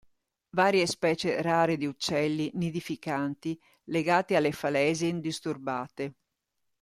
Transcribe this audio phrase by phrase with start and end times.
[0.49, 6.15] Varie specie rare di uccelli nidificanti legate alle falesie indisturbate.